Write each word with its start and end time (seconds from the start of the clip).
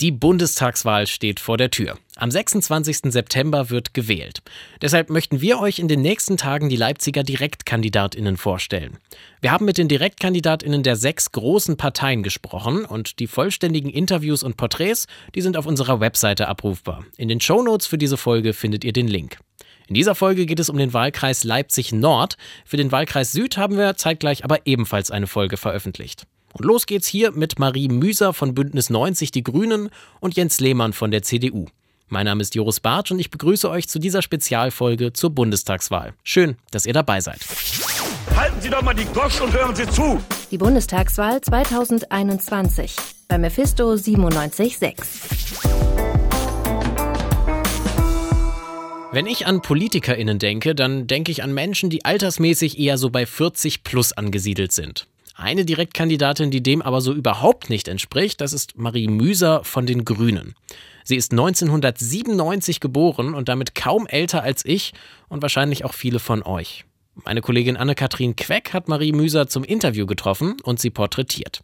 Die 0.00 0.12
Bundestagswahl 0.12 1.06
steht 1.06 1.40
vor 1.40 1.58
der 1.58 1.70
Tür. 1.70 1.98
Am 2.16 2.30
26. 2.30 3.12
September 3.12 3.68
wird 3.68 3.92
gewählt. 3.92 4.40
Deshalb 4.80 5.10
möchten 5.10 5.42
wir 5.42 5.60
euch 5.60 5.78
in 5.78 5.88
den 5.88 6.00
nächsten 6.00 6.38
Tagen 6.38 6.70
die 6.70 6.76
Leipziger 6.76 7.22
Direktkandidatinnen 7.22 8.38
vorstellen. 8.38 8.96
Wir 9.42 9.52
haben 9.52 9.66
mit 9.66 9.76
den 9.76 9.88
Direktkandidatinnen 9.88 10.82
der 10.82 10.96
sechs 10.96 11.32
großen 11.32 11.76
Parteien 11.76 12.22
gesprochen 12.22 12.86
und 12.86 13.18
die 13.18 13.26
vollständigen 13.26 13.90
Interviews 13.90 14.42
und 14.42 14.56
Porträts, 14.56 15.06
die 15.34 15.42
sind 15.42 15.58
auf 15.58 15.66
unserer 15.66 16.00
Webseite 16.00 16.48
abrufbar. 16.48 17.04
In 17.18 17.28
den 17.28 17.42
Shownotes 17.42 17.86
für 17.86 17.98
diese 17.98 18.16
Folge 18.16 18.54
findet 18.54 18.84
ihr 18.84 18.94
den 18.94 19.06
Link. 19.06 19.36
In 19.86 19.94
dieser 19.94 20.14
Folge 20.14 20.46
geht 20.46 20.60
es 20.60 20.70
um 20.70 20.78
den 20.78 20.94
Wahlkreis 20.94 21.44
Leipzig 21.44 21.92
Nord. 21.92 22.38
Für 22.64 22.78
den 22.78 22.90
Wahlkreis 22.90 23.32
Süd 23.32 23.58
haben 23.58 23.76
wir 23.76 23.96
zeitgleich 23.96 24.44
aber 24.44 24.64
ebenfalls 24.64 25.10
eine 25.10 25.26
Folge 25.26 25.58
veröffentlicht. 25.58 26.26
Und 26.52 26.64
los 26.64 26.86
geht's 26.86 27.06
hier 27.06 27.32
mit 27.32 27.58
Marie 27.58 27.88
Müser 27.88 28.32
von 28.32 28.54
Bündnis 28.54 28.90
90 28.90 29.30
Die 29.30 29.42
Grünen 29.42 29.90
und 30.20 30.36
Jens 30.36 30.60
Lehmann 30.60 30.92
von 30.92 31.10
der 31.10 31.22
CDU. 31.22 31.66
Mein 32.08 32.26
Name 32.26 32.42
ist 32.42 32.56
Joris 32.56 32.80
Bartsch 32.80 33.12
und 33.12 33.20
ich 33.20 33.30
begrüße 33.30 33.70
euch 33.70 33.88
zu 33.88 34.00
dieser 34.00 34.20
Spezialfolge 34.20 35.12
zur 35.12 35.30
Bundestagswahl. 35.30 36.14
Schön, 36.24 36.56
dass 36.72 36.84
ihr 36.84 36.92
dabei 36.92 37.20
seid. 37.20 37.38
Halten 38.34 38.60
Sie 38.60 38.68
doch 38.68 38.82
mal 38.82 38.94
die 38.94 39.04
Gosch 39.04 39.40
und 39.40 39.52
hören 39.52 39.76
Sie 39.76 39.86
zu. 39.88 40.20
Die 40.50 40.58
Bundestagswahl 40.58 41.40
2021 41.40 42.96
bei 43.28 43.38
Mephisto 43.38 43.92
97.6. 43.92 44.94
Wenn 49.12 49.26
ich 49.26 49.46
an 49.46 49.62
PolitikerInnen 49.62 50.38
denke, 50.38 50.74
dann 50.74 51.06
denke 51.06 51.30
ich 51.30 51.42
an 51.42 51.52
Menschen, 51.52 51.90
die 51.90 52.04
altersmäßig 52.04 52.78
eher 52.78 52.98
so 52.98 53.10
bei 53.10 53.26
40 53.26 53.84
plus 53.84 54.12
angesiedelt 54.12 54.72
sind. 54.72 55.06
Eine 55.40 55.64
Direktkandidatin, 55.64 56.50
die 56.50 56.62
dem 56.62 56.82
aber 56.82 57.00
so 57.00 57.14
überhaupt 57.14 57.70
nicht 57.70 57.88
entspricht, 57.88 58.42
das 58.42 58.52
ist 58.52 58.76
Marie 58.76 59.08
Müser 59.08 59.64
von 59.64 59.86
den 59.86 60.04
Grünen. 60.04 60.54
Sie 61.02 61.16
ist 61.16 61.32
1997 61.32 62.78
geboren 62.78 63.32
und 63.32 63.48
damit 63.48 63.74
kaum 63.74 64.06
älter 64.06 64.42
als 64.42 64.66
ich 64.66 64.92
und 65.30 65.40
wahrscheinlich 65.40 65.86
auch 65.86 65.94
viele 65.94 66.18
von 66.18 66.42
euch. 66.42 66.84
Meine 67.24 67.40
Kollegin 67.40 67.78
Anne-Kathrin 67.78 68.36
Queck 68.36 68.74
hat 68.74 68.88
Marie 68.88 69.12
Müser 69.12 69.48
zum 69.48 69.64
Interview 69.64 70.04
getroffen 70.04 70.56
und 70.62 70.78
sie 70.78 70.90
porträtiert. 70.90 71.62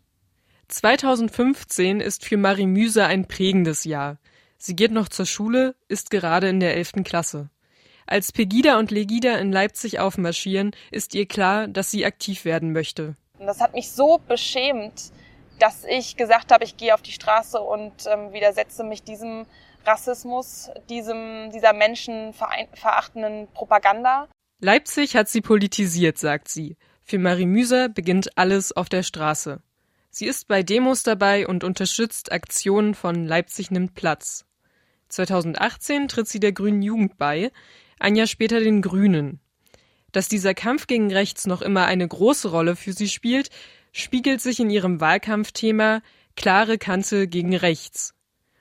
2015 0.69 2.01
ist 2.01 2.25
für 2.25 2.39
Marie 2.39 2.65
Müser 2.65 3.07
ein 3.09 3.29
prägendes 3.29 3.85
Jahr. 3.85 4.17
Sie 4.57 4.75
geht 4.75 4.91
noch 4.91 5.11
zur 5.11 5.27
Schule, 5.27 5.75
ist 5.87 6.11
gerade 6.11 6.49
in 6.49 6.61
der 6.61 6.77
11. 6.79 7.05
Klasse. 7.05 7.51
Als 8.07 8.33
Pegida 8.33 8.79
und 8.79 8.91
Legida 8.91 9.37
in 9.37 9.53
Leipzig 9.53 9.99
aufmarschieren, 9.99 10.71
ist 10.91 11.15
ihr 11.15 11.27
klar, 11.27 11.69
dass 11.69 11.91
sie 11.91 12.07
aktiv 12.07 12.47
werden 12.47 12.73
möchte. 12.73 13.17
Und 13.39 13.47
das 13.47 13.61
hat 13.61 13.75
mich 13.75 13.91
so 13.91 14.19
beschämt, 14.27 15.13
dass 15.59 15.85
ich 15.85 16.17
gesagt 16.17 16.53
habe, 16.53 16.65
ich 16.65 16.77
gehe 16.77 16.95
auf 16.95 17.03
die 17.03 17.13
Straße 17.13 17.61
und 17.61 17.93
ähm, 18.07 18.33
widersetze 18.33 18.85
mich 18.85 19.03
diesem 19.03 19.47
Rassismus, 19.85 20.71
diesem, 20.89 21.51
dieser 21.53 21.73
menschenverachtenden 21.73 23.49
Propaganda. 23.55 24.29
Leipzig 24.61 25.17
hat 25.17 25.29
sie 25.29 25.41
politisiert, 25.41 26.19
sagt 26.19 26.49
sie. 26.49 26.77
Für 27.03 27.19
Marie 27.19 27.47
Müser 27.47 27.89
beginnt 27.89 28.37
alles 28.37 28.73
auf 28.73 28.89
der 28.89 29.03
Straße. 29.03 29.63
Sie 30.11 30.27
ist 30.27 30.49
bei 30.49 30.63
Demos 30.63 31.03
dabei 31.03 31.47
und 31.47 31.63
unterstützt 31.63 32.33
Aktionen 32.33 32.95
von 32.95 33.27
Leipzig 33.27 33.71
nimmt 33.71 33.95
Platz. 33.95 34.45
2018 35.09 36.09
tritt 36.09 36.27
sie 36.27 36.41
der 36.41 36.53
Grünen 36.53 36.83
Jugend 36.83 37.17
bei, 37.17 37.53
ein 38.01 38.17
Jahr 38.17 38.27
später 38.27 38.61
den 38.61 38.83
Grünen. 38.83 39.41
Dass 40.17 40.29
dieser 40.29 40.55
Kampf 40.55 40.87
gegen 40.87 41.13
rechts 41.13 41.47
noch 41.47 41.61
immer 41.61 41.85
eine 41.85 42.09
große 42.09 42.49
Rolle 42.49 42.75
für 42.75 42.95
sie 42.95 43.11
spielt, 43.11 43.51
spiegelt 43.93 44.41
sich 44.41 44.59
in 44.61 44.71
ihrem 44.71 44.99
Wahlkampfthema 44.99 46.01
klare 46.37 46.79
Kante 46.79 47.29
gegen 47.29 47.55
rechts. 47.55 48.15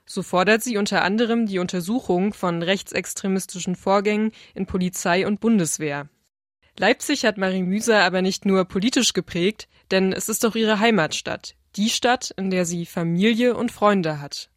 So 0.05 0.21
fordert 0.21 0.63
sie 0.63 0.75
unter 0.75 1.01
anderem 1.01 1.45
die 1.45 1.59
Untersuchung 1.59 2.33
von 2.33 2.61
rechtsextremistischen 2.61 3.77
Vorgängen 3.77 4.33
in 4.53 4.65
Polizei 4.65 5.25
und 5.25 5.39
Bundeswehr. 5.39 6.09
Leipzig 6.77 7.23
hat 7.23 7.37
Marie 7.37 7.63
Müser 7.63 8.03
aber 8.03 8.21
nicht 8.21 8.45
nur 8.45 8.65
politisch 8.65 9.13
geprägt, 9.13 9.69
denn 9.91 10.11
es 10.11 10.27
ist 10.27 10.45
auch 10.45 10.55
ihre 10.55 10.79
Heimatstadt, 10.79 11.55
die 11.77 11.89
Stadt, 11.89 12.33
in 12.35 12.49
der 12.49 12.65
sie 12.65 12.85
Familie 12.85 13.55
und 13.55 13.71
Freunde 13.71 14.19
hat. 14.19 14.49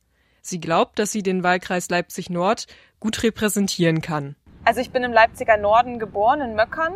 Sie 0.43 0.59
glaubt, 0.59 0.99
dass 0.99 1.13
sie 1.13 1.23
den 1.23 1.45
Wahlkreis 1.45 1.91
Leipzig 1.91 2.29
Nord 2.29 2.67
gut 2.99 3.23
repräsentieren 3.23 4.01
kann. 4.01 4.35
Also 4.69 4.83
ich 4.83 4.91
bin 4.91 5.03
im 5.03 5.15
Leipziger 5.15 5.57
Norden 5.57 5.99
geboren, 5.99 6.43
in 6.43 6.55
Möckern 6.55 6.93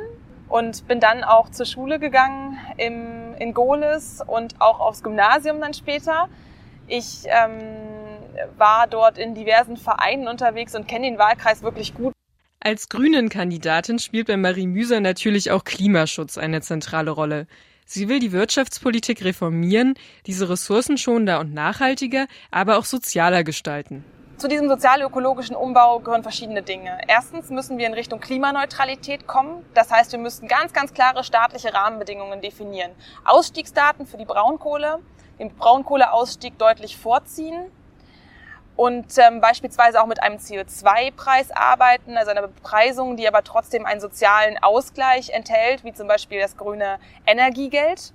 und 0.50 0.86
bin 0.88 1.00
dann 1.00 1.24
auch 1.24 1.48
zur 1.48 1.64
Schule 1.64 1.98
gegangen 1.98 2.58
im, 2.76 3.34
in 3.38 3.54
Gohlis 3.54 4.20
und 4.26 4.60
auch 4.60 4.78
aufs 4.78 5.02
Gymnasium 5.02 5.58
dann 5.58 5.72
später. 5.72 6.28
Ich 6.86 7.22
ähm, 7.28 7.62
war 8.58 8.88
dort 8.88 9.16
in 9.16 9.34
diversen 9.34 9.78
Vereinen 9.78 10.28
unterwegs 10.28 10.74
und 10.74 10.86
kenne 10.86 11.06
den 11.06 11.18
Wahlkreis 11.18 11.62
wirklich 11.62 11.94
gut. 11.94 12.12
Als 12.60 12.90
Grünen-Kandidatin 12.90 13.98
spielt 13.98 14.26
bei 14.26 14.36
Marie 14.36 14.66
Müser 14.66 15.00
natürlich 15.00 15.50
auch 15.50 15.64
Klimaschutz 15.64 16.36
eine 16.36 16.60
zentrale 16.60 17.10
Rolle. 17.10 17.46
Sie 17.86 18.10
will 18.10 18.18
die 18.18 18.32
Wirtschaftspolitik 18.32 19.24
reformieren, 19.24 19.94
diese 20.26 20.50
ressourcenschonender 20.50 21.40
und 21.40 21.54
nachhaltiger, 21.54 22.26
aber 22.50 22.76
auch 22.76 22.84
sozialer 22.84 23.44
gestalten. 23.44 24.04
Zu 24.42 24.48
diesem 24.48 24.68
sozial-ökologischen 24.68 25.54
Umbau 25.54 26.00
gehören 26.00 26.24
verschiedene 26.24 26.64
Dinge. 26.64 26.98
Erstens 27.06 27.48
müssen 27.50 27.78
wir 27.78 27.86
in 27.86 27.94
Richtung 27.94 28.18
Klimaneutralität 28.18 29.28
kommen. 29.28 29.64
Das 29.72 29.92
heißt, 29.92 30.10
wir 30.10 30.18
müssten 30.18 30.48
ganz, 30.48 30.72
ganz 30.72 30.92
klare 30.92 31.22
staatliche 31.22 31.72
Rahmenbedingungen 31.72 32.40
definieren. 32.40 32.90
Ausstiegsdaten 33.24 34.04
für 34.04 34.16
die 34.16 34.24
Braunkohle, 34.24 34.98
den 35.38 35.54
Braunkohleausstieg 35.54 36.58
deutlich 36.58 36.96
vorziehen 36.96 37.70
und 38.74 39.16
ähm, 39.16 39.40
beispielsweise 39.40 40.02
auch 40.02 40.06
mit 40.06 40.20
einem 40.20 40.38
CO2-Preis 40.38 41.52
arbeiten, 41.52 42.16
also 42.16 42.32
einer 42.32 42.42
Bepreisung, 42.42 43.16
die 43.16 43.28
aber 43.28 43.44
trotzdem 43.44 43.86
einen 43.86 44.00
sozialen 44.00 44.60
Ausgleich 44.60 45.30
enthält, 45.30 45.84
wie 45.84 45.92
zum 45.92 46.08
Beispiel 46.08 46.40
das 46.40 46.56
grüne 46.56 46.98
Energiegeld. 47.26 48.12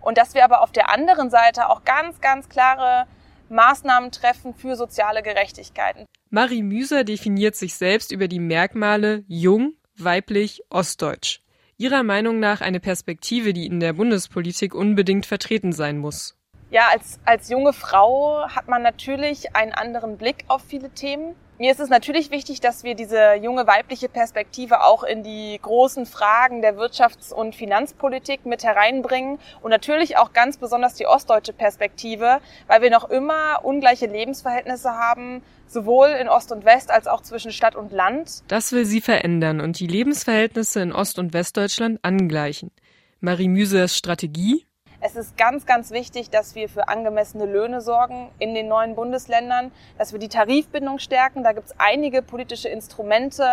Und 0.00 0.16
dass 0.16 0.32
wir 0.32 0.42
aber 0.42 0.62
auf 0.62 0.72
der 0.72 0.88
anderen 0.88 1.28
Seite 1.28 1.68
auch 1.68 1.84
ganz, 1.84 2.22
ganz 2.22 2.48
klare 2.48 3.04
Maßnahmen 3.50 4.12
treffen 4.12 4.54
für 4.54 4.76
soziale 4.76 5.22
Gerechtigkeiten. 5.22 6.06
Marie 6.30 6.62
Müser 6.62 7.04
definiert 7.04 7.56
sich 7.56 7.74
selbst 7.74 8.12
über 8.12 8.28
die 8.28 8.38
Merkmale 8.38 9.24
jung, 9.26 9.74
weiblich, 9.96 10.62
ostdeutsch. 10.70 11.40
Ihrer 11.76 12.02
Meinung 12.02 12.40
nach 12.40 12.60
eine 12.60 12.78
Perspektive, 12.78 13.52
die 13.52 13.66
in 13.66 13.80
der 13.80 13.94
Bundespolitik 13.94 14.74
unbedingt 14.74 15.26
vertreten 15.26 15.72
sein 15.72 15.98
muss. 15.98 16.36
Ja, 16.70 16.88
als, 16.92 17.18
als 17.24 17.48
junge 17.48 17.72
Frau 17.72 18.46
hat 18.48 18.68
man 18.68 18.80
natürlich 18.82 19.56
einen 19.56 19.72
anderen 19.72 20.16
Blick 20.16 20.44
auf 20.46 20.62
viele 20.62 20.90
Themen. 20.90 21.34
Mir 21.58 21.72
ist 21.72 21.80
es 21.80 21.90
natürlich 21.90 22.30
wichtig, 22.30 22.60
dass 22.60 22.84
wir 22.84 22.94
diese 22.94 23.34
junge 23.34 23.66
weibliche 23.66 24.08
Perspektive 24.08 24.84
auch 24.84 25.02
in 25.02 25.24
die 25.24 25.58
großen 25.60 26.06
Fragen 26.06 26.62
der 26.62 26.76
Wirtschafts- 26.76 27.34
und 27.34 27.56
Finanzpolitik 27.56 28.46
mit 28.46 28.62
hereinbringen 28.62 29.40
und 29.62 29.70
natürlich 29.70 30.16
auch 30.16 30.32
ganz 30.32 30.58
besonders 30.58 30.94
die 30.94 31.06
ostdeutsche 31.06 31.52
Perspektive, 31.52 32.40
weil 32.68 32.82
wir 32.82 32.90
noch 32.90 33.10
immer 33.10 33.64
ungleiche 33.64 34.06
Lebensverhältnisse 34.06 34.90
haben, 34.90 35.42
sowohl 35.66 36.08
in 36.08 36.28
Ost 36.28 36.52
und 36.52 36.64
West 36.64 36.90
als 36.92 37.08
auch 37.08 37.20
zwischen 37.20 37.50
Stadt 37.50 37.74
und 37.74 37.92
Land. 37.92 38.44
Das 38.46 38.70
will 38.70 38.84
sie 38.84 39.00
verändern 39.00 39.60
und 39.60 39.80
die 39.80 39.88
Lebensverhältnisse 39.88 40.80
in 40.80 40.92
Ost- 40.92 41.18
und 41.18 41.34
Westdeutschland 41.34 41.98
angleichen. 42.02 42.70
Marie 43.18 43.48
Müsers 43.48 43.96
Strategie 43.96 44.66
es 45.00 45.16
ist 45.16 45.36
ganz, 45.36 45.66
ganz 45.66 45.90
wichtig, 45.90 46.30
dass 46.30 46.54
wir 46.54 46.68
für 46.68 46.88
angemessene 46.88 47.46
Löhne 47.46 47.80
sorgen 47.80 48.30
in 48.38 48.54
den 48.54 48.68
neuen 48.68 48.94
Bundesländern, 48.94 49.72
dass 49.98 50.12
wir 50.12 50.18
die 50.18 50.28
Tarifbindung 50.28 50.98
stärken. 50.98 51.42
Da 51.42 51.52
gibt 51.52 51.68
es 51.68 51.74
einige 51.78 52.22
politische 52.22 52.68
Instrumente. 52.68 53.44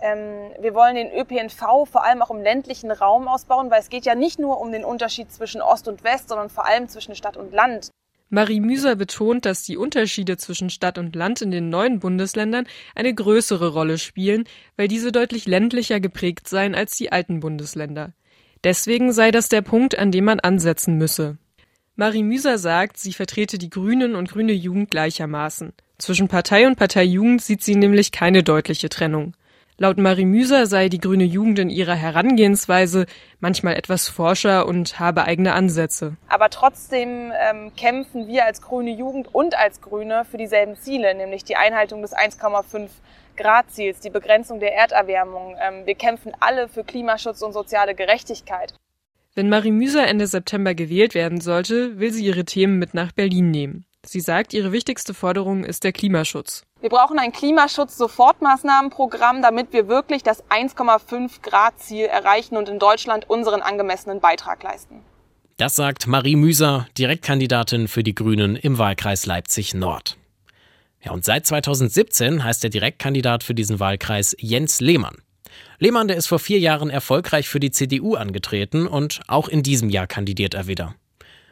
Ähm, 0.00 0.52
wir 0.60 0.74
wollen 0.74 0.94
den 0.94 1.10
ÖPNV 1.10 1.88
vor 1.90 2.04
allem 2.04 2.22
auch 2.22 2.30
im 2.30 2.42
ländlichen 2.42 2.90
Raum 2.90 3.26
ausbauen, 3.26 3.70
weil 3.70 3.80
es 3.80 3.88
geht 3.88 4.04
ja 4.04 4.14
nicht 4.14 4.38
nur 4.38 4.60
um 4.60 4.70
den 4.70 4.84
Unterschied 4.84 5.32
zwischen 5.32 5.62
Ost 5.62 5.88
und 5.88 6.04
West, 6.04 6.28
sondern 6.28 6.50
vor 6.50 6.66
allem 6.66 6.88
zwischen 6.88 7.14
Stadt 7.14 7.36
und 7.36 7.52
Land. 7.52 7.90
Marie 8.30 8.60
Müser 8.60 8.94
betont, 8.94 9.46
dass 9.46 9.62
die 9.62 9.78
Unterschiede 9.78 10.36
zwischen 10.36 10.68
Stadt 10.68 10.98
und 10.98 11.16
Land 11.16 11.40
in 11.40 11.50
den 11.50 11.70
neuen 11.70 11.98
Bundesländern 11.98 12.66
eine 12.94 13.14
größere 13.14 13.68
Rolle 13.68 13.96
spielen, 13.96 14.44
weil 14.76 14.86
diese 14.86 15.12
deutlich 15.12 15.46
ländlicher 15.46 15.98
geprägt 15.98 16.46
seien 16.46 16.74
als 16.74 16.94
die 16.96 17.10
alten 17.10 17.40
Bundesländer. 17.40 18.12
Deswegen 18.64 19.12
sei 19.12 19.30
das 19.30 19.48
der 19.48 19.62
Punkt, 19.62 19.98
an 19.98 20.10
dem 20.10 20.24
man 20.24 20.40
ansetzen 20.40 20.96
müsse. 20.96 21.38
Marie 21.96 22.22
Müser 22.22 22.58
sagt, 22.58 22.96
sie 22.96 23.12
vertrete 23.12 23.58
die 23.58 23.70
Grünen 23.70 24.14
und 24.14 24.30
Grüne 24.30 24.52
Jugend 24.52 24.90
gleichermaßen. 24.90 25.72
Zwischen 25.98 26.28
Partei 26.28 26.66
und 26.66 26.76
Parteijugend 26.76 27.42
sieht 27.42 27.62
sie 27.62 27.74
nämlich 27.74 28.12
keine 28.12 28.44
deutliche 28.44 28.88
Trennung. 28.88 29.34
Laut 29.80 29.96
Marie 29.96 30.24
Müser 30.24 30.66
sei 30.66 30.88
die 30.88 30.98
grüne 30.98 31.22
Jugend 31.22 31.60
in 31.60 31.70
ihrer 31.70 31.94
Herangehensweise 31.94 33.06
manchmal 33.38 33.76
etwas 33.76 34.08
forscher 34.08 34.66
und 34.66 34.98
habe 34.98 35.22
eigene 35.22 35.52
Ansätze. 35.52 36.16
Aber 36.28 36.50
trotzdem 36.50 37.30
ähm, 37.32 37.70
kämpfen 37.76 38.26
wir 38.26 38.44
als 38.44 38.60
grüne 38.60 38.90
Jugend 38.90 39.32
und 39.32 39.56
als 39.56 39.80
Grüne 39.80 40.24
für 40.28 40.36
dieselben 40.36 40.74
Ziele, 40.74 41.14
nämlich 41.14 41.44
die 41.44 41.54
Einhaltung 41.54 42.02
des 42.02 42.12
1,5 42.12 42.88
Grad-Ziels, 43.36 44.00
die 44.00 44.10
Begrenzung 44.10 44.58
der 44.58 44.74
Erderwärmung. 44.74 45.54
Ähm, 45.60 45.86
wir 45.86 45.94
kämpfen 45.94 46.32
alle 46.40 46.68
für 46.68 46.82
Klimaschutz 46.82 47.40
und 47.42 47.52
soziale 47.52 47.94
Gerechtigkeit. 47.94 48.74
Wenn 49.36 49.48
Marie 49.48 49.70
Müser 49.70 50.08
Ende 50.08 50.26
September 50.26 50.74
gewählt 50.74 51.14
werden 51.14 51.40
sollte, 51.40 52.00
will 52.00 52.12
sie 52.12 52.24
ihre 52.24 52.44
Themen 52.44 52.80
mit 52.80 52.94
nach 52.94 53.12
Berlin 53.12 53.52
nehmen. 53.52 53.84
Sie 54.06 54.20
sagt, 54.20 54.54
ihre 54.54 54.70
wichtigste 54.72 55.12
Forderung 55.12 55.64
ist 55.64 55.84
der 55.84 55.92
Klimaschutz. 55.92 56.62
Wir 56.80 56.88
brauchen 56.88 57.18
ein 57.18 57.32
Klimaschutz-Sofortmaßnahmenprogramm, 57.32 59.42
damit 59.42 59.72
wir 59.72 59.88
wirklich 59.88 60.22
das 60.22 60.44
1,5 60.44 61.42
Grad 61.42 61.80
Ziel 61.80 62.06
erreichen 62.06 62.56
und 62.56 62.68
in 62.68 62.78
Deutschland 62.78 63.28
unseren 63.28 63.60
angemessenen 63.60 64.20
Beitrag 64.20 64.62
leisten. 64.62 65.00
Das 65.56 65.74
sagt 65.74 66.06
Marie 66.06 66.36
Müser, 66.36 66.86
Direktkandidatin 66.96 67.88
für 67.88 68.04
die 68.04 68.14
Grünen 68.14 68.54
im 68.54 68.78
Wahlkreis 68.78 69.26
Leipzig 69.26 69.74
Nord. 69.74 70.16
Ja, 71.02 71.10
und 71.10 71.24
seit 71.24 71.46
2017 71.46 72.44
heißt 72.44 72.62
der 72.62 72.70
Direktkandidat 72.70 73.42
für 73.42 73.54
diesen 73.54 73.80
Wahlkreis 73.80 74.36
Jens 74.38 74.80
Lehmann. 74.80 75.16
Lehmann, 75.80 76.08
der 76.08 76.16
ist 76.16 76.28
vor 76.28 76.38
vier 76.38 76.60
Jahren 76.60 76.90
erfolgreich 76.90 77.48
für 77.48 77.60
die 77.60 77.70
CDU 77.72 78.14
angetreten 78.14 78.86
und 78.86 79.20
auch 79.26 79.48
in 79.48 79.62
diesem 79.62 79.90
Jahr 79.90 80.06
kandidiert 80.06 80.54
er 80.54 80.68
wieder. 80.68 80.94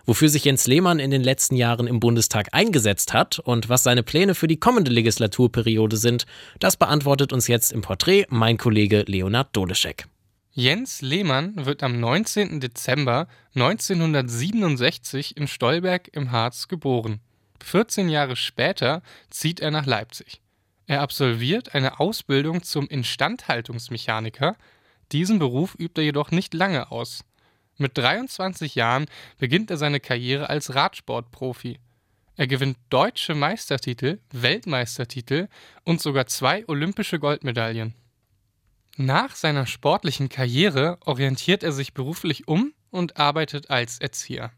Wofür 0.07 0.29
sich 0.29 0.45
Jens 0.45 0.69
Lehmann 0.69 1.01
in 1.01 1.11
den 1.11 1.25
letzten 1.25 1.57
Jahren 1.57 1.89
im 1.89 1.99
Bundestag 1.99 2.49
eingesetzt 2.53 3.13
hat 3.13 3.41
und 3.41 3.69
was 3.69 3.83
seine 3.83 4.05
Pläne 4.05 4.37
für 4.37 4.47
die 4.47 4.59
kommende 4.59 4.93
Legislaturperiode 4.93 5.97
sind, 5.97 6.27
das 6.61 6.77
beantwortet 6.77 7.33
uns 7.33 7.49
jetzt 7.49 7.73
im 7.73 7.83
Porträt 7.83 8.27
mein 8.29 8.57
Kollege 8.57 9.03
Leonard 9.09 9.49
Doleschek. 9.57 10.07
Jens 10.53 11.03
Lehmann 11.03 11.67
wird 11.67 11.83
am 11.83 11.99
19. 11.99 12.61
Dezember 12.61 13.27
1967 13.57 15.37
in 15.37 15.49
Stolberg 15.49 16.09
im 16.13 16.31
Harz 16.31 16.69
geboren. 16.69 17.21
14 17.65 18.09
Jahre 18.09 18.37
später 18.37 19.03
zieht 19.29 19.59
er 19.59 19.73
nach 19.73 19.87
Leipzig. 19.87 20.41
Er 20.87 21.01
absolviert 21.01 21.75
eine 21.75 21.99
Ausbildung 21.99 22.63
zum 22.63 22.87
Instandhaltungsmechaniker. 22.87 24.57
Diesen 25.11 25.41
Beruf 25.41 25.75
übt 25.77 26.01
er 26.01 26.05
jedoch 26.05 26.31
nicht 26.31 26.55
lange 26.55 26.93
aus. 26.93 27.25
Mit 27.79 27.99
23 27.99 28.75
Jahren 28.75 29.07
beginnt 29.39 29.71
er 29.71 29.77
seine 29.77 30.01
Karriere 30.01 30.49
als 30.49 30.75
Radsportprofi. 30.75 31.79
Er 32.37 32.47
gewinnt 32.47 32.79
deutsche 32.91 33.35
Meistertitel, 33.35 34.21
Weltmeistertitel 34.31 35.49
und 35.85 36.01
sogar 36.01 36.27
zwei 36.27 36.67
olympische 36.69 37.19
Goldmedaillen. 37.19 37.95
Nach 38.97 39.35
seiner 39.35 39.67
sportlichen 39.67 40.29
Karriere 40.29 40.99
orientiert 41.05 41.63
er 41.63 41.73
sich 41.73 41.93
beruflich 41.93 42.49
um 42.49 42.73
und 42.91 43.19
arbeitet 43.19 43.69
als 43.69 43.99
Erzieher. 43.99 44.53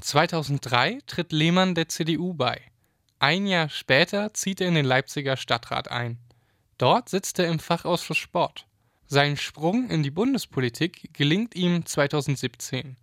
2003 0.00 1.00
tritt 1.06 1.32
Lehmann 1.32 1.74
der 1.74 1.88
CDU 1.88 2.32
bei. 2.32 2.62
Ein 3.18 3.46
Jahr 3.46 3.68
später 3.68 4.32
zieht 4.32 4.60
er 4.60 4.68
in 4.68 4.74
den 4.74 4.86
Leipziger 4.86 5.36
Stadtrat 5.36 5.90
ein. 5.90 6.18
Dort 6.78 7.08
sitzt 7.08 7.38
er 7.40 7.48
im 7.48 7.58
Fachausschuss 7.58 8.16
Sport. 8.16 8.67
Sein 9.10 9.38
Sprung 9.38 9.88
in 9.88 10.02
die 10.02 10.10
Bundespolitik 10.10 11.14
gelingt 11.14 11.54
ihm 11.54 11.86
2017. 11.86 12.98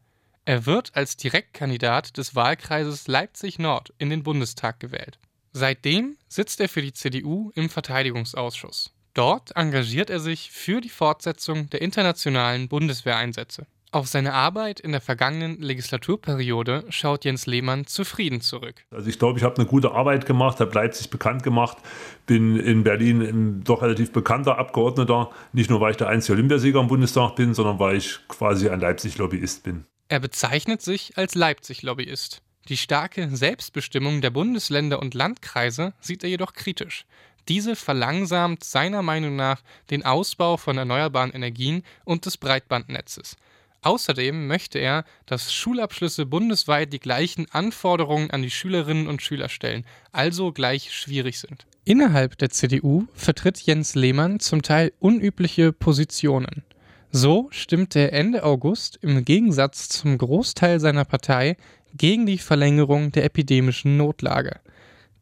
Er 0.46 0.68
wird 0.68 0.96
als 0.96 1.18
Direktkandidat 1.18 2.18
des 2.18 2.36
Wahlkreises 2.36 3.08
Leipzig 3.08 3.58
Nord 3.58 3.92
in 3.98 4.12
den 4.12 4.22
Bundestag 4.22 4.80
gewählt. 4.80 5.18
Seitdem 5.52 6.16
sitzt 6.28 6.60
er 6.60 6.70
für 6.70 6.84
die 6.84 6.94
CDU 6.94 7.50
im 7.56 7.72
Verteidigungsausschuss. 7.72 8.94
Dort 9.16 9.56
engagiert 9.56 10.12
er 10.12 10.20
sich 10.20 10.52
für 10.52 10.80
die 10.80 10.90
Fortsetzung 10.90 11.72
der 11.72 11.82
internationalen 11.82 12.68
Bundeswehreinsätze. 12.68 13.66
Auf 13.96 14.08
seine 14.08 14.34
Arbeit 14.34 14.82
in 14.82 14.92
der 14.92 15.00
vergangenen 15.00 15.62
Legislaturperiode 15.62 16.84
schaut 16.90 17.24
Jens 17.24 17.46
Lehmann 17.46 17.88
zufrieden 17.88 18.42
zurück. 18.42 18.84
Also 18.92 19.10
ich 19.10 19.18
glaube, 19.18 19.40
ich 19.40 19.46
habe 19.46 19.56
eine 19.56 19.68
gute 19.68 19.92
Arbeit 19.94 20.26
gemacht, 20.26 20.60
habe 20.60 20.74
Leipzig 20.74 21.10
bekannt 21.10 21.44
gemacht, 21.44 21.78
bin 22.26 22.58
in 22.60 22.84
Berlin 22.84 23.22
ein 23.22 23.64
doch 23.64 23.82
relativ 23.82 24.12
bekannter 24.12 24.58
Abgeordneter, 24.58 25.30
nicht 25.54 25.70
nur 25.70 25.80
weil 25.80 25.92
ich 25.92 25.98
der 25.98 26.10
einzige 26.10 26.34
Olympiasieger 26.34 26.82
im 26.82 26.90
Bundestag 26.90 27.38
bin, 27.38 27.54
sondern 27.54 27.80
weil 27.80 27.96
ich 27.96 28.20
quasi 28.28 28.68
ein 28.68 28.82
Leipzig-Lobbyist 28.82 29.64
bin. 29.64 29.86
Er 30.10 30.20
bezeichnet 30.20 30.82
sich 30.82 31.18
als 31.18 31.34
Leipzig-Lobbyist. 31.34 32.42
Die 32.68 32.76
starke 32.76 33.30
Selbstbestimmung 33.34 34.20
der 34.20 34.32
Bundesländer 34.32 35.00
und 35.00 35.14
Landkreise 35.14 35.94
sieht 36.02 36.22
er 36.26 36.30
jedoch 36.30 36.52
kritisch. 36.52 37.06
Diese 37.48 37.78
verlangsamt 37.78 38.66
seiner 38.66 39.04
Meinung 39.04 39.38
nach 39.38 39.62
den 39.90 40.04
Ausbau 40.04 40.58
von 40.58 40.78
erneuerbaren 40.78 41.32
Energien 41.32 41.84
und 42.04 42.26
des 42.26 42.36
Breitbandnetzes. 42.36 43.38
Außerdem 43.86 44.48
möchte 44.48 44.80
er, 44.80 45.06
dass 45.28 45.54
Schulabschlüsse 45.54 46.26
bundesweit 46.26 46.92
die 46.92 47.00
gleichen 47.00 47.46
Anforderungen 47.52 48.32
an 48.32 48.42
die 48.42 48.50
Schülerinnen 48.50 49.08
und 49.08 49.22
Schüler 49.22 49.48
stellen, 49.48 49.86
also 50.12 50.52
gleich 50.52 50.92
schwierig 50.92 51.40
sind. 51.40 51.68
Innerhalb 51.84 52.36
der 52.40 52.50
CDU 52.50 53.06
vertritt 53.14 53.60
Jens 53.60 53.94
Lehmann 53.94 54.40
zum 54.40 54.64
Teil 54.64 54.92
unübliche 54.98 55.72
Positionen. 55.72 56.64
So 57.12 57.48
stimmte 57.52 58.00
er 58.00 58.14
Ende 58.14 58.44
August 58.44 58.98
im 59.04 59.24
Gegensatz 59.24 59.88
zum 59.88 60.18
Großteil 60.18 60.80
seiner 60.80 61.06
Partei 61.06 61.56
gegen 61.96 62.26
die 62.26 62.40
Verlängerung 62.40 63.12
der 63.12 63.24
epidemischen 63.24 63.98
Notlage. 63.98 64.62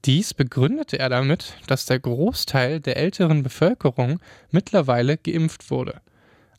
Dies 0.06 0.33
begründete 0.33 1.00
er 1.00 1.10
damit, 1.10 1.56
dass 1.68 1.86
der 1.86 2.00
Großteil 2.00 2.80
der 2.80 2.95
älteren 2.95 3.44
Bevölkerung 3.44 4.21
mittlerweile 4.51 5.18
geimpft 5.18 5.69
wurde. 5.69 6.00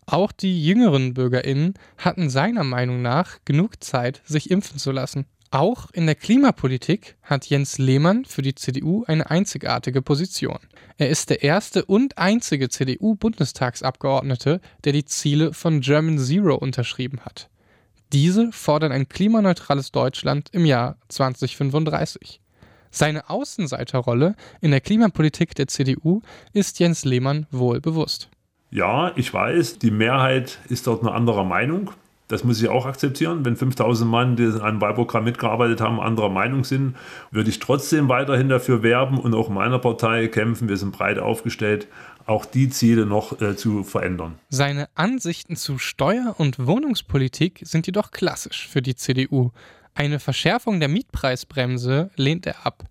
Auch 0.07 0.33
die 0.33 0.65
jüngeren 0.65 1.15
Bürgerinnen 1.15 1.75
hatten 1.97 2.29
seiner 2.29 2.65
Meinung 2.65 3.03
nach 3.03 3.39
genug 3.45 3.83
Zeit, 3.83 4.21
sich 4.25 4.51
impfen 4.51 4.79
zu 4.79 4.93
lassen. 4.93 5.27
Auch 5.51 5.91
in 5.93 6.07
der 6.07 6.17
Klimapolitik 6.17 7.17
hat 7.23 7.47
Jens 7.47 7.79
Lehmann 7.79 8.25
für 8.25 8.43
die 8.43 8.57
CDU 8.57 9.05
eine 9.07 9.31
einzigartige 9.31 10.03
Position. 10.03 10.59
Er 10.99 11.11
ist 11.11 11.31
der 11.31 11.45
erste 11.45 11.85
und 11.85 12.19
einzige 12.19 12.69
CDU-Bundestagsabgeordnete, 12.69 14.61
der 14.83 14.93
die 14.93 15.05
Ziele 15.05 15.53
von 15.53 15.81
German 15.81 16.19
Zero 16.19 16.57
unterschrieben 16.57 17.21
hat. 17.21 17.49
Diese 18.13 18.51
fordern 18.53 18.91
ein 18.91 19.09
klimaneutrales 19.09 19.93
Deutschland 19.93 20.49
im 20.53 20.65
Jahr 20.67 20.97
2035. 21.09 22.41
Seine 22.91 23.31
Außenseiterrolle 23.31 24.35
in 24.61 24.71
der 24.73 24.81
Klimapolitik 24.81 25.55
der 25.55 25.69
CDU 25.69 26.21
ist 26.53 26.79
Jens 26.81 27.05
Lehmann 27.05 27.47
wohl 27.51 27.81
bewusst. 27.81 28.29
Ja, 28.75 29.13
ich 29.15 29.33
weiß, 29.33 29.79
die 29.79 29.93
Mehrheit 29.93 30.59
ist 30.69 30.89
dort 30.89 31.03
eine 31.03 31.13
andere 31.13 31.47
Meinung. 31.47 31.93
Das 32.27 32.43
muss 32.43 32.61
ich 32.61 32.69
auch 32.69 32.87
akzeptieren. 32.87 33.45
Wenn 33.45 33.55
5000 33.55 34.11
Mann, 34.11 34.35
die 34.35 34.47
an 34.47 34.61
einem 34.63 34.81
Wahlprogramm 34.81 35.23
mitgearbeitet 35.23 35.81
haben, 35.81 36.01
anderer 36.01 36.29
Meinung 36.29 36.65
sind, 36.65 36.97
würde 37.31 37.51
ich 37.51 37.61
trotzdem 37.61 38.09
weiterhin 38.09 38.49
dafür 38.49 38.83
werben 38.83 39.21
und 39.21 39.33
auch 39.33 39.49
meiner 39.49 39.79
Partei 39.79 40.27
kämpfen. 40.27 40.69
Wir 40.69 40.77
sind 40.77 40.91
breit 40.91 41.21
aufgestellt, 41.21 41.87
auch 42.27 42.45
die 42.47 42.69
Ziele 42.69 43.07
noch 43.07 43.41
äh, 43.41 43.55
zu 43.55 43.85
verändern. 43.85 44.41
Seine 44.49 44.89
Ansichten 44.97 45.55
zu 45.55 45.79
Steuer- 45.79 46.35
und 46.37 46.67
Wohnungspolitik 46.67 47.61
sind 47.63 47.87
jedoch 47.87 48.11
klassisch 48.11 48.67
für 48.67 48.83
die 48.83 48.97
CDU. 48.97 49.53
Eine 49.95 50.19
Verschärfung 50.19 50.81
der 50.81 50.89
Mietpreisbremse 50.89 52.11
lehnt 52.17 52.45
er 52.45 52.67
ab. 52.67 52.83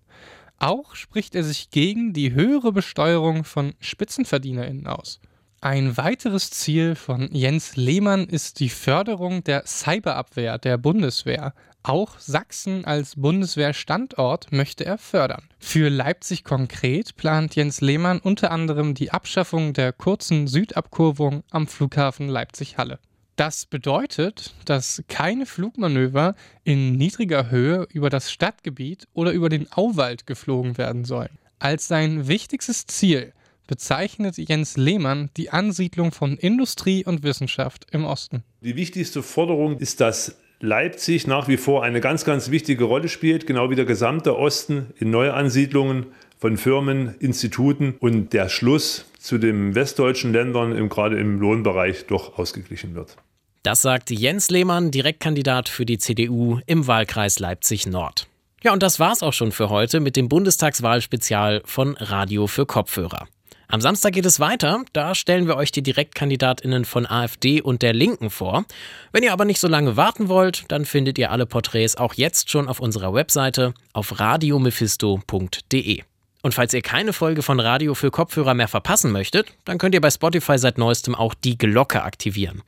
Auch 0.58 0.94
spricht 0.94 1.34
er 1.34 1.44
sich 1.44 1.68
gegen 1.68 2.14
die 2.14 2.32
höhere 2.32 2.72
Besteuerung 2.72 3.44
von 3.44 3.74
SpitzenverdienerInnen 3.80 4.86
aus. 4.86 5.20
Ein 5.64 5.96
weiteres 5.96 6.50
Ziel 6.50 6.94
von 6.94 7.30
Jens 7.32 7.74
Lehmann 7.76 8.26
ist 8.26 8.60
die 8.60 8.68
Förderung 8.68 9.42
der 9.44 9.64
Cyberabwehr 9.66 10.58
der 10.58 10.76
Bundeswehr. 10.76 11.54
Auch 11.82 12.18
Sachsen 12.18 12.84
als 12.84 13.14
Bundeswehrstandort 13.16 14.52
möchte 14.52 14.84
er 14.84 14.98
fördern. 14.98 15.48
Für 15.58 15.88
Leipzig 15.88 16.44
konkret 16.44 17.16
plant 17.16 17.56
Jens 17.56 17.80
Lehmann 17.80 18.18
unter 18.18 18.50
anderem 18.50 18.92
die 18.92 19.10
Abschaffung 19.10 19.72
der 19.72 19.94
kurzen 19.94 20.48
Südabkurvung 20.48 21.44
am 21.50 21.66
Flughafen 21.66 22.28
Leipzig-Halle. 22.28 22.98
Das 23.36 23.64
bedeutet, 23.64 24.54
dass 24.66 25.02
keine 25.08 25.46
Flugmanöver 25.46 26.34
in 26.64 26.92
niedriger 26.92 27.48
Höhe 27.50 27.88
über 27.90 28.10
das 28.10 28.30
Stadtgebiet 28.30 29.08
oder 29.14 29.32
über 29.32 29.48
den 29.48 29.72
Auwald 29.72 30.26
geflogen 30.26 30.76
werden 30.76 31.06
sollen. 31.06 31.38
Als 31.58 31.88
sein 31.88 32.28
wichtigstes 32.28 32.86
Ziel 32.86 33.32
bezeichnet 33.66 34.36
Jens 34.36 34.76
Lehmann 34.76 35.30
die 35.36 35.50
Ansiedlung 35.50 36.12
von 36.12 36.36
Industrie 36.36 37.04
und 37.04 37.22
Wissenschaft 37.22 37.86
im 37.92 38.04
Osten. 38.04 38.44
Die 38.60 38.76
wichtigste 38.76 39.22
Forderung 39.22 39.78
ist, 39.78 40.00
dass 40.00 40.36
Leipzig 40.60 41.26
nach 41.26 41.48
wie 41.48 41.56
vor 41.56 41.82
eine 41.82 42.00
ganz, 42.00 42.24
ganz 42.24 42.50
wichtige 42.50 42.84
Rolle 42.84 43.08
spielt, 43.08 43.46
genau 43.46 43.70
wie 43.70 43.74
der 43.74 43.84
gesamte 43.84 44.38
Osten 44.38 44.94
in 44.98 45.10
Neuansiedlungen 45.10 46.06
von 46.38 46.56
Firmen, 46.56 47.14
Instituten 47.20 47.94
und 48.00 48.32
der 48.32 48.48
Schluss 48.48 49.06
zu 49.18 49.38
den 49.38 49.74
westdeutschen 49.74 50.32
Ländern, 50.32 50.76
im, 50.76 50.88
gerade 50.88 51.18
im 51.18 51.40
Lohnbereich, 51.40 52.06
doch 52.06 52.38
ausgeglichen 52.38 52.94
wird. 52.94 53.16
Das 53.62 53.80
sagt 53.80 54.10
Jens 54.10 54.50
Lehmann, 54.50 54.90
Direktkandidat 54.90 55.70
für 55.70 55.86
die 55.86 55.96
CDU 55.96 56.60
im 56.66 56.86
Wahlkreis 56.86 57.38
Leipzig 57.38 57.86
Nord. 57.86 58.26
Ja, 58.62 58.72
und 58.72 58.82
das 58.82 59.00
war's 59.00 59.22
auch 59.22 59.32
schon 59.32 59.52
für 59.52 59.70
heute 59.70 60.00
mit 60.00 60.16
dem 60.16 60.28
Bundestagswahlspezial 60.28 61.62
von 61.64 61.96
Radio 61.98 62.46
für 62.46 62.66
Kopfhörer. 62.66 63.26
Am 63.68 63.80
Samstag 63.80 64.12
geht 64.12 64.26
es 64.26 64.40
weiter. 64.40 64.84
Da 64.92 65.14
stellen 65.14 65.46
wir 65.46 65.56
euch 65.56 65.72
die 65.72 65.82
Direktkandidatinnen 65.82 66.84
von 66.84 67.06
AfD 67.06 67.60
und 67.60 67.82
der 67.82 67.92
Linken 67.92 68.30
vor. 68.30 68.64
Wenn 69.12 69.22
ihr 69.22 69.32
aber 69.32 69.44
nicht 69.44 69.60
so 69.60 69.68
lange 69.68 69.96
warten 69.96 70.28
wollt, 70.28 70.64
dann 70.68 70.84
findet 70.84 71.18
ihr 71.18 71.30
alle 71.30 71.46
Porträts 71.46 71.96
auch 71.96 72.14
jetzt 72.14 72.50
schon 72.50 72.68
auf 72.68 72.80
unserer 72.80 73.14
Webseite 73.14 73.74
auf 73.92 74.20
radiomephisto.de. 74.20 76.02
Und 76.42 76.52
falls 76.52 76.74
ihr 76.74 76.82
keine 76.82 77.14
Folge 77.14 77.42
von 77.42 77.58
Radio 77.58 77.94
für 77.94 78.10
Kopfhörer 78.10 78.52
mehr 78.52 78.68
verpassen 78.68 79.12
möchtet, 79.12 79.46
dann 79.64 79.78
könnt 79.78 79.94
ihr 79.94 80.02
bei 80.02 80.10
Spotify 80.10 80.58
seit 80.58 80.76
neuestem 80.76 81.14
auch 81.14 81.32
die 81.32 81.56
Glocke 81.56 82.02
aktivieren. 82.02 82.62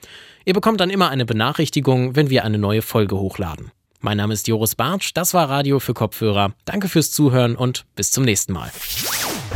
Ihr 0.47 0.55
bekommt 0.55 0.81
dann 0.81 0.89
immer 0.89 1.11
eine 1.11 1.27
Benachrichtigung, 1.27 2.17
wenn 2.17 2.31
wir 2.31 2.45
eine 2.45 2.57
neue 2.57 2.81
Folge 2.81 3.19
hochladen. 3.19 3.73
Mein 4.01 4.17
Name 4.17 4.33
ist 4.33 4.49
Joris 4.49 4.77
Bartsch, 4.77 5.11
das 5.13 5.35
war 5.35 5.51
Radio 5.51 5.79
für 5.79 5.93
Kopfhörer. 5.93 6.53
Danke 6.65 6.89
fürs 6.89 7.11
Zuhören 7.11 7.55
und 7.55 7.85
bis 7.97 8.13
zum 8.13 8.25
nächsten 8.25 8.55
Mal. 8.55 8.71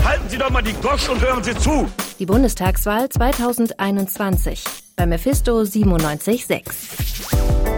Halten 0.05 0.29
Sie 0.29 0.39
doch 0.39 0.51
mal 0.51 0.63
die 0.63 0.73
Gosch 0.75 1.09
und 1.09 1.21
hören 1.21 1.43
Sie 1.43 1.57
zu. 1.57 1.89
Die 2.19 2.27
Bundestagswahl 2.27 3.09
2021 3.09 4.65
bei 4.97 5.07
Mephisto 5.07 5.65
976. 5.65 7.70